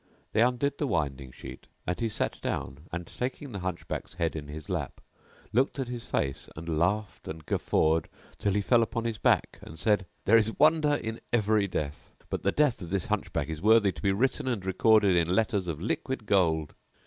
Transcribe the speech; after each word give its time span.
They 0.33 0.41
undid 0.41 0.79
the 0.79 0.87
winding 0.87 1.31
sheet 1.31 1.67
and 1.85 1.99
he 1.99 2.09
sat 2.09 2.41
down 2.41 2.87
and, 2.91 3.05
taking 3.05 3.51
the 3.51 3.59
Hunchback's 3.59 4.15
head 4.15 4.35
in 4.35 4.47
his 4.47 4.67
lap, 4.67 4.99
looked 5.53 5.77
at 5.77 5.87
his 5.89 6.05
face 6.07 6.49
and 6.55 6.79
laughed 6.79 7.27
and 7.27 7.45
guffaw'd[FN#697] 7.45 8.07
till 8.39 8.53
he 8.53 8.61
fell 8.61 8.81
upon 8.81 9.03
his 9.05 9.19
back 9.19 9.59
and 9.61 9.77
said, 9.77 10.07
"There 10.25 10.37
is 10.37 10.57
wonder 10.57 10.95
in 10.95 11.21
every 11.31 11.67
death,[FN#698] 11.67 12.23
but 12.31 12.41
the 12.41 12.51
death 12.51 12.81
of 12.81 12.89
this 12.89 13.05
Hunchback 13.05 13.47
is 13.47 13.61
worthy 13.61 13.91
to 13.91 14.01
be 14.01 14.11
written 14.11 14.47
and 14.47 14.65
recorded 14.65 15.15
in 15.15 15.35
letters 15.35 15.67
of 15.67 15.79
liquid 15.79 16.25
gold!" 16.25 16.73